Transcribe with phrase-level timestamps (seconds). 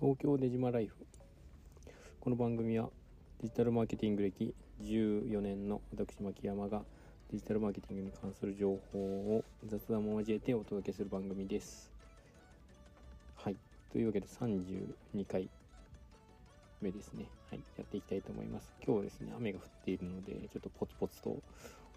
[0.00, 0.94] 東京デジマライフ。
[2.20, 2.88] この番組は
[3.42, 6.82] デジタルマーケティング歴14年の私牧山が
[7.32, 11.90] デジタルマーケティングに関する情報を雑談も交えてお届けする番組です。
[13.34, 13.56] はい。
[13.90, 15.50] というわけで32回
[16.80, 17.24] 目ですね。
[17.50, 17.60] はい。
[17.76, 18.70] やっていきたいと思います。
[18.86, 21.42] 今日はですね雨が降っているのでちょっとポツポツと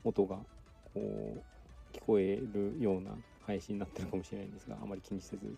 [0.03, 0.37] 音が
[0.91, 3.11] こう聞こえるような
[3.45, 5.55] 配信になってるかもしれないんですがあまり気にせず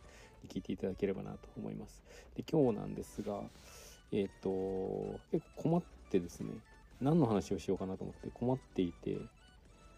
[0.47, 2.03] 聞いていただければなと思います。
[2.35, 3.41] で今日なんですが
[4.11, 6.53] えっ、と結構困ってですね
[7.01, 9.17] 何の話をしようかなと思って困っていて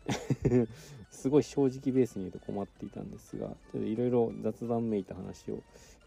[1.09, 5.63] すごい正直ベースに言うと困っていたんですがちょっといろいろ雑談めいた話を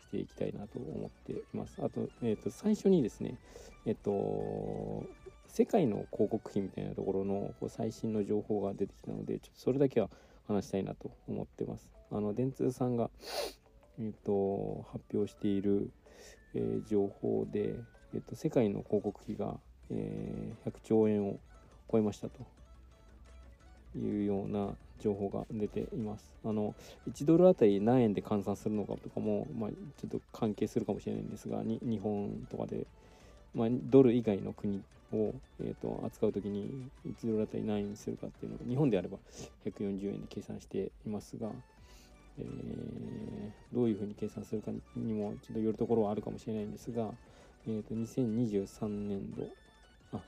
[0.08, 1.82] していきたいなと思っています。
[1.82, 3.36] あと,、えー、と最初にですね
[3.84, 5.04] えっ、と
[5.46, 10.08] 世界の広告費みたいなところのこう最新の情報が出てきたのでちょっとそれだけは
[10.48, 11.88] 話したいなと思ってます。
[12.10, 13.10] あの電通さんが、
[14.00, 15.90] えーと、発表している、
[16.54, 17.74] えー、情報で、
[18.14, 19.56] えーと、世界の広告費が、
[19.90, 21.38] えー、100兆円を
[21.90, 22.46] 超えましたと
[23.96, 26.32] いうような情報が出ています。
[26.44, 26.74] あの
[27.10, 32.86] 1ドルあたり何円で換算するのかとかも、まあ、ちょっと関係するかもしれないんですが日本とかで、
[33.54, 39.18] まあ、ドル以外の国を、えーと、扱う時に1ドルあたり何円にするかっていうのが日本であれば
[39.64, 41.48] 140円で計算していますが、
[42.38, 47.08] えー、どういうふうに計算するかにもちょっとよるところはあるかもしれないんですが、
[47.66, 49.48] えーと、2023年度
[50.12, 50.20] あ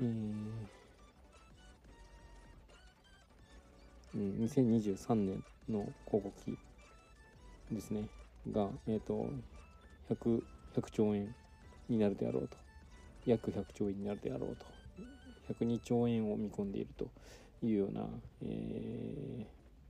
[0.00, 0.06] えー
[4.14, 6.56] うん、2023年の広告費
[7.70, 8.08] ですね
[8.50, 9.30] が、えーと、
[10.08, 10.42] と 100,
[10.76, 11.34] 100兆円
[11.88, 12.67] になるであろうと。
[13.30, 14.66] 約100兆円になるであろうと。
[15.54, 17.08] 102兆円を見込んでいると
[17.62, 18.02] いうような、
[18.42, 19.44] えー、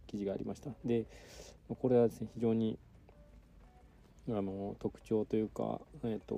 [0.06, 0.70] 記事がありました。
[0.84, 1.04] で
[1.68, 2.78] これはですね非常に
[4.28, 6.34] あの特徴というかえっ、ー、と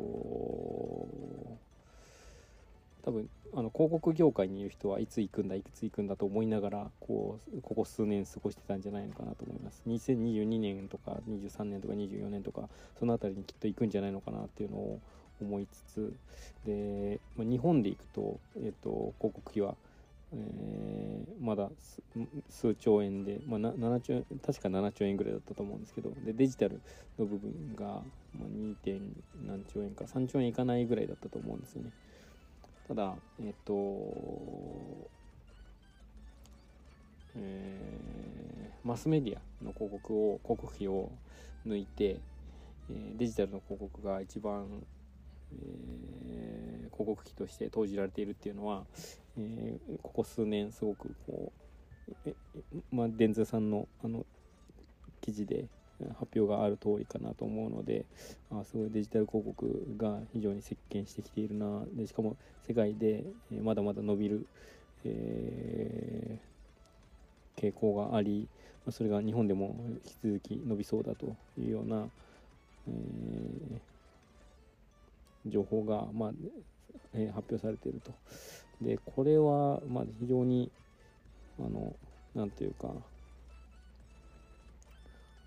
[3.02, 9.82] 多分あの広告業界にいる人はいつ行くんだいつ行くんだと思いながらこうここ数年過ごしてたんじゃないのかなと思います。
[9.86, 15.00] 2022年とか23年とか24年とかその辺りにきっと行くんじゃないのかなっていうのを
[15.42, 16.12] 思いつつ
[16.64, 19.74] で、まあ、日本でいくと,、えーと、広告費は、
[20.32, 21.70] えー、まだ
[22.48, 26.80] 数兆円で、まあ、7兆円確か7兆円ぐらいだったと思うんですけどでデジタル
[27.18, 28.00] の部分が、ま
[28.44, 28.74] あ、2.
[28.76, 29.00] 点
[29.46, 31.90] 何兆円か3兆円いかないぐらいだったと思うんですよね。
[32.86, 35.10] ただえっ、ー、と
[37.36, 41.10] えー、マスメディアの広告を広告費を
[41.66, 42.18] 抜いて、
[42.90, 44.66] えー、デジタルの広告が一番
[45.52, 48.84] え、広告費として投じられているっていうのは、
[49.38, 51.52] えー、ここ数年すごくこ
[52.26, 52.32] う、
[52.92, 54.26] まあ、電通さんのあの
[55.20, 55.66] 記事で
[56.18, 58.06] 発表がある通りかなと思うので
[58.50, 61.82] あすごいデジタル広告が非常に席巻してきているな。
[61.94, 62.36] でしかも
[62.66, 63.24] 世界で
[63.62, 64.46] まだまだ伸びる、
[65.04, 68.48] えー、傾向があり
[68.90, 71.26] それが日本でも引き続き伸びそうだと
[71.58, 72.08] いうような、
[72.88, 73.19] えー
[75.46, 76.30] 情報が、まあ
[77.14, 78.12] えー、発表されていると。
[78.80, 80.70] でこれは、まあ、非常に
[81.58, 81.94] あの
[82.34, 82.88] なんというか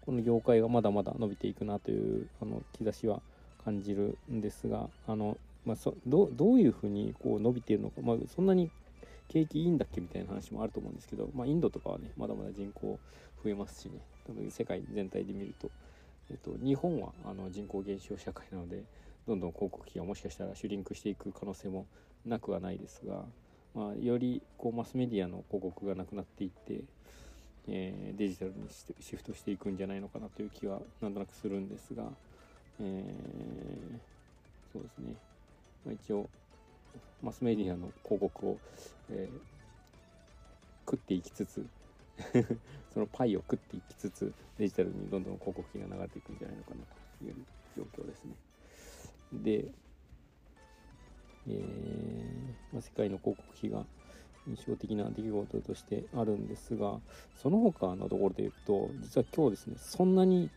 [0.06, 3.22] この業界がまだまだ伸びていくなというあの兆しは
[3.64, 8.70] 感じるんですがあの、まあ、そどどういうふうにこう伸びているのか、まあ、そんなに
[9.30, 13.00] 景気いいんだっけみたいな話もあると思うんですけど、まあ、インドとかはねまだまだ人口
[13.44, 15.72] 増えますしね多分世界全体で見ると、
[16.30, 18.84] えっと、日本はあの人口減少社会なので
[19.28, 21.86] どんどん広告費がもしかしたらシュリンクしていく可能性も
[22.26, 23.24] なくはないですが、
[23.74, 26.82] まあ、よりこうマスメディアの広告がなくなっていって、
[27.68, 28.68] えー、デジタルに
[29.00, 32.04] シフトしていくんじゃないのかなという気はなんとなくするんですが、
[32.82, 35.16] えー、そうですね、
[35.86, 36.30] まあ、一応
[37.22, 38.58] マスメディアの広告を、
[39.10, 41.66] えー、食っていきつつ
[42.94, 46.76] そのパイを食っていきつつデジタルにどんどん広告費が流れていくんじゃないのかな
[47.20, 47.36] という
[47.76, 48.34] 状況ですね。
[49.42, 49.66] で、
[51.48, 53.86] えー、まあ、世界の広告費が
[54.48, 57.00] 印象的な出来事としてあるんですが
[57.42, 60.50] その他のところで言うと実は今日ですねそんなに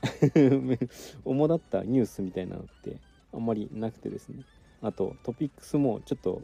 [1.24, 2.96] 主だったニュースみたいなのって
[3.32, 4.44] あんまりなくてですね。
[4.80, 6.42] あとトピックスもちょっと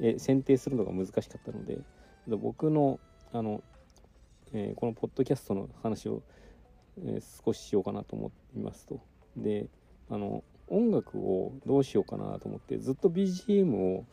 [0.00, 1.78] え選定するのが難しかったので
[2.26, 2.98] 僕の
[3.32, 3.62] あの、
[4.52, 6.22] えー、このポッドキャストの話を、
[6.98, 9.00] えー、少ししようかなと思いますと。
[9.36, 9.66] で
[10.08, 14.04] あの音楽をどうしようかなと思ってずっと BGM を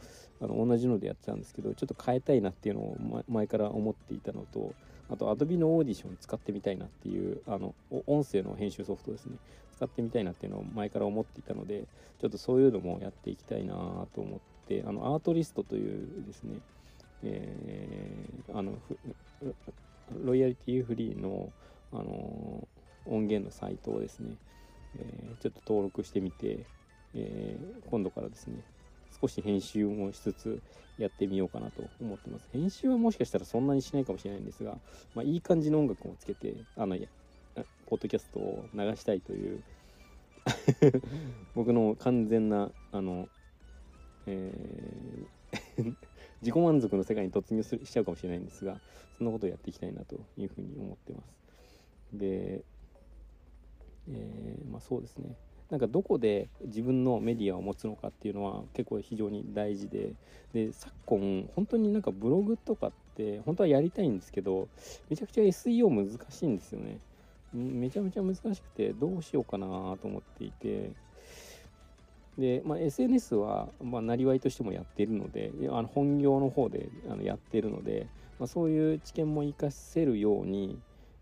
[0.42, 2.98] あの同じのでやってたんですけどちょっと変えたいなっていうのを
[3.30, 4.74] 前から思っていたのと
[5.09, 7.74] あと Adobe のオーディション使ってみたいなっていうあの
[8.07, 9.38] 音声の編集ソフトですね。
[9.77, 11.83] 使ってみたいなっていうのを前から思っていたので
[12.19, 13.75] ちょっとそういうのもやっていきたいな
[14.15, 16.57] と思ってあのアートリストというですね、
[17.21, 18.74] えー、あの
[20.24, 21.51] ロイヤリティフリーの、
[21.92, 22.68] あの
[23.06, 24.36] 音源のサイトをですね、
[24.95, 26.66] え、ちょっと登録してみて、
[27.13, 27.57] え、
[27.89, 28.63] 今度からですね
[29.19, 30.62] 少し編集もしつつ
[30.98, 32.50] やってみようかなと思ってます。
[32.51, 34.78] 編集はもしかしたらそんなにしないかもしれないんですが、
[35.16, 36.95] まあ、いい感じの音楽をつけてあの
[37.88, 39.63] ポッドキャストを流したいという
[41.56, 43.28] 僕の完全なあの、
[44.28, 45.38] えー
[46.42, 48.80] 自己満足の世界に突入しちゃうかもしれないんですが
[49.18, 51.38] そんなことをやっていきたいなというふうに思ってます。
[52.13, 52.63] で、
[54.09, 55.36] えー、まあそうですね。
[55.69, 60.13] なんかどこで自分のメディアを持つのかっていうのは結構非常に大事で
[60.54, 64.69] で昨今本当になんかブログとかって本当はやりたいんですけど
[65.09, 67.00] めちゃくちゃ SEO 難しいんですよね。
[67.54, 70.92] めちゃめちゃ難しくてどうしようかなと思っていて。
[72.38, 78.07] で、まあ、SNS は、まあ、なりわいとしてもやっているのであの本業の方であのやっているので、
[78.38, 80.80] まあ、そういう知見も活かせるように、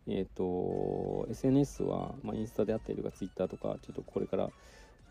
[0.08, 4.50] えーと、SNS は、まあ、インスタであったりとか Twitter とかちょっとこれから、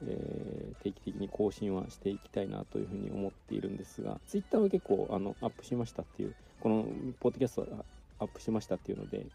[0.06, 6.86] えー、定期的に更新はしていきたいなというふうに思っているんですが Twitter は結構あのアップしましたっていうこの
[7.20, 7.84] ポッドキャストは
[8.20, 9.26] アップしましたっていうので、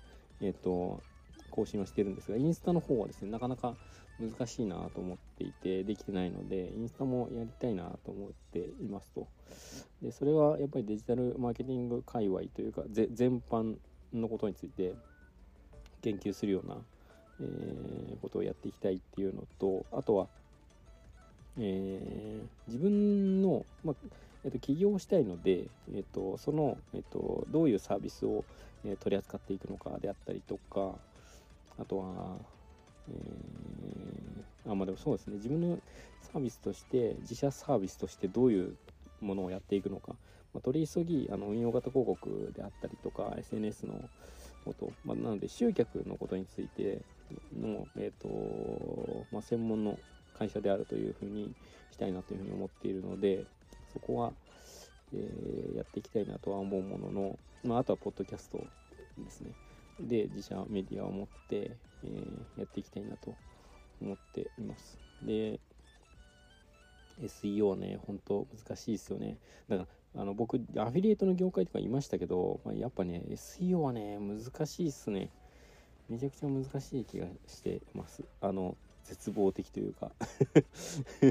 [0.42, 1.02] えっ、ー、と
[1.52, 3.76] 更新はしてるんですがインスタの方はですねなかなか
[4.20, 9.28] 難しいなと思っていてできてないのでインスタもやりたいなと思っていますと。
[10.02, 13.76] でそれはやっぱりデジタルマーケティング界隈というか全般
[14.14, 14.94] のことについて
[16.02, 16.76] 研究するような、
[17.42, 20.28] えー、ことをやっていきたいっていうのとあとは、
[21.58, 23.94] えー、自分の、ま
[24.44, 28.46] えっと、起業したいので、えっと、その、えっと、どういうサービスを、
[28.86, 30.96] えー、取り扱っていくのかであったりとか
[31.78, 32.60] あとは
[33.10, 35.36] えー、あまあでもそうですね。
[35.36, 35.80] 自分の
[36.22, 38.76] サービスとして自社サービスとしてどういう
[39.22, 40.16] ものをやっていくのか、
[40.54, 44.10] まあ、取り急ぎあの運用型広告であったりとか SNS の
[44.66, 47.02] こと、まあ、なので集客のことについて
[47.60, 49.98] の、えーとまあ、専門の
[50.38, 51.54] 会社であるというふうに
[51.92, 53.46] したいなというふうに思っているので
[53.94, 54.32] そこは、
[55.14, 58.58] えー、やっていきたいなとは思うものの、まあ、あとはポッドキャスト
[59.18, 59.52] ですね
[60.00, 61.72] で自社メディアを持って、
[62.04, 63.34] えー、やっていきたいなと
[64.02, 64.98] 思っています。
[65.24, 65.60] で、
[67.22, 69.38] SEO ね、本当難しいですよね。
[69.68, 75.30] だから、あの僕、アフィリエイトの業界とかいましたけど、まあ、やっぱね、SEO はね、難しいっすね。
[76.10, 78.24] めちゃくちゃ難しい気がしてます。
[78.42, 78.76] あの、
[79.10, 80.12] 絶望的というか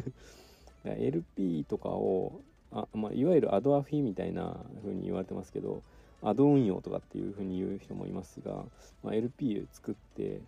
[0.84, 2.40] LP とかを
[2.72, 5.82] あ、まあ、いわゆるアドアフィみたいな風に言われてますけど
[6.22, 8.64] アド運用とかっていうふうに言う人もいますが、
[9.04, 10.40] まあ、LP を作って、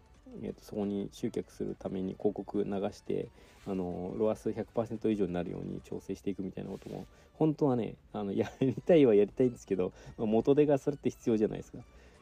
[0.42, 3.28] えー、とそこに集客するために広告流して
[3.66, 11.78] あのロアス100%以上になるように調整していくみたいなことも本当はねあのやりたいはやりたいんですけど、まあ、元手がそれって必要じゃないですか。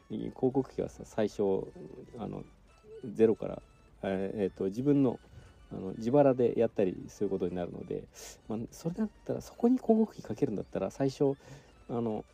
[0.09, 1.43] 広告費はさ最初
[2.17, 2.43] あの
[3.05, 3.61] ゼロから、
[4.01, 5.19] えー、と自分の
[5.71, 8.03] あの自腹でやったりすることになるので、
[8.47, 11.35] まあ、それだったらそこに広告費かけるんだったら最初
[11.89, 12.25] あの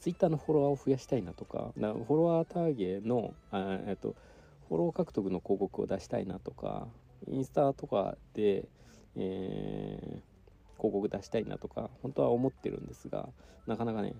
[0.00, 4.14] ツイッターのフォロワーを増やしたいなとかフォロワーターゲーのあ、えっと、
[4.70, 6.86] フォロー獲得の広告を出したいなとか
[7.28, 8.64] インスタとかで、
[9.16, 13.28] えー、広告出したいなとか本当は思ってるんですが
[13.66, 14.14] なかなかね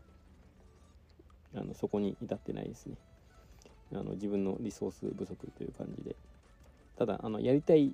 [1.55, 2.97] あのそこに至ってないですね。
[3.93, 6.15] あの自分のリソース不足という感じで。
[6.97, 7.93] ただあのやりたい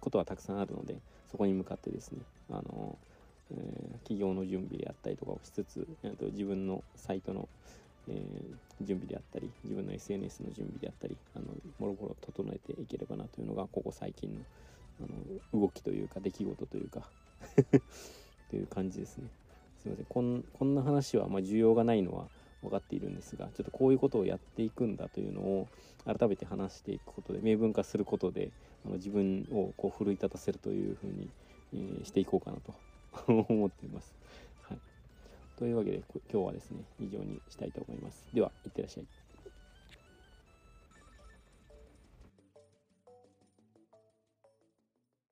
[0.00, 0.96] ことはたくさんあるので
[1.30, 2.20] そこに向かってですね
[2.50, 2.96] あの
[3.50, 7.48] えー、企業の準備であったりとかをしつつ、えー、と自分のサイトの、
[8.08, 11.16] えー、準備であったり自分の SNS の準備であったり
[11.82, 14.40] もろもろ整えていければなというのがここ最近の
[15.00, 17.08] あの動きというか出来事というか
[18.50, 19.28] という感じですね
[19.78, 22.28] すいませんこんこんな話は、ま、需要がないのは
[22.62, 25.68] 分かっているんですがちょっとこういうことをやっていくんだというのを
[26.04, 28.52] 改めて話していくことで明文化することで
[28.86, 31.28] あの自分をこう奮い立たせるというふうに、
[31.74, 32.74] えー、していこうかなと
[33.26, 34.14] 思っています。
[34.62, 34.78] はい、
[35.56, 38.28] というわけで今日はですね以上にしたいと思います。
[38.32, 39.21] ではいってらっしゃい。